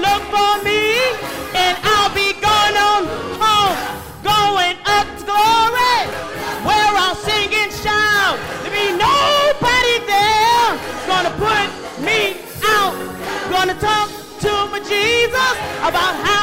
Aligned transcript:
look 0.00 0.22
for 0.34 0.62
me, 0.64 0.98
and 1.54 1.74
I'll 1.82 2.12
be 2.14 2.32
going 2.34 2.76
on 2.76 3.02
home, 3.40 3.76
going 4.22 4.76
up 4.84 5.06
to 5.18 5.24
glory, 5.24 5.98
where 6.66 6.92
I'll 7.02 7.14
sing 7.16 7.52
and 7.54 7.72
shout. 7.72 8.38
There 8.62 8.72
be 8.72 8.92
nobody 8.96 9.96
there 10.06 10.68
gonna 11.06 11.34
put 11.40 11.68
me 12.04 12.36
out. 12.64 12.94
Gonna 13.50 13.74
talk 13.80 14.10
to 14.40 14.52
my 14.70 14.80
Jesus 14.80 15.54
about 15.82 16.14
how. 16.24 16.35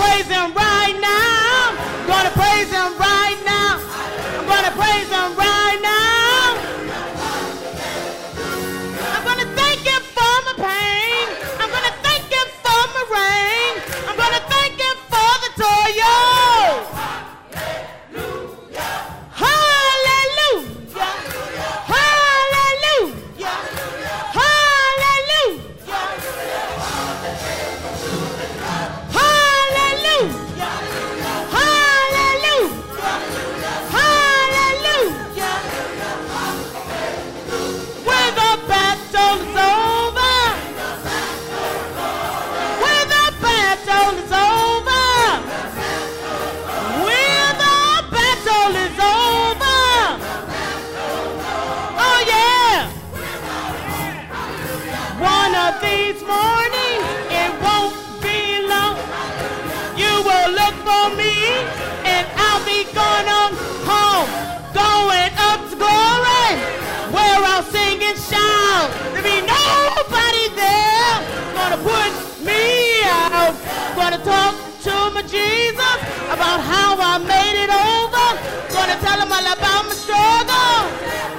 praise 0.00 0.26
him 0.26 0.54
right 0.54 0.96
now. 1.00 1.76
I'm 1.76 2.06
gonna 2.08 2.32
praise 2.40 2.70
him 2.72 2.92
right 2.96 3.38
now. 3.44 3.76
I'm 4.40 4.46
gonna 4.48 4.72
praise 4.80 5.08
him 5.12 5.36
right 5.36 5.49
for 60.86 61.04
me, 61.16 61.34
and 62.04 62.24
I'll 62.36 62.64
be 62.64 62.84
going 62.92 63.28
on 63.28 63.50
home, 63.84 64.28
going 64.72 65.32
up 65.48 65.60
to 65.70 65.76
glory, 65.76 66.50
where 67.14 67.40
I'll 67.52 67.62
sing 67.64 68.00
and 68.02 68.18
shout. 68.18 68.88
There'll 69.12 69.24
be 69.24 69.40
nobody 69.44 70.46
there 70.56 71.14
gonna 71.54 71.80
put 71.80 72.12
me 72.44 73.02
out. 73.04 73.54
Gonna 73.96 74.18
talk 74.24 74.54
to 74.86 74.94
my 75.14 75.22
Jesus 75.22 75.96
about 76.32 76.60
how 76.60 76.96
I 76.98 77.18
made 77.18 77.56
it 77.64 77.70
over. 77.70 78.26
Gonna 78.72 78.96
tell 79.04 79.18
him 79.20 79.30
all 79.32 79.46
about 79.52 79.84
my 79.86 79.94
struggle. 79.94 81.29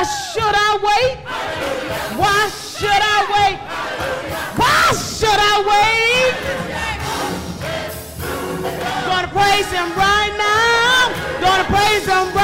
Why 0.00 0.06
should 0.06 0.54
I 0.56 0.78
wait? 0.80 1.18
Why 2.16 2.48
should 2.48 2.88
I 2.88 3.18
wait? 3.34 3.58
Why 4.56 4.92
should 4.96 5.28
I 5.28 5.60
wait? 5.68 6.32
Gonna 9.04 9.28
praise 9.28 9.70
him 9.70 9.92
right 9.98 10.32
now. 10.38 11.12
Gonna 11.42 11.64
praise 11.64 12.06
him 12.06 12.34
right 12.34 12.39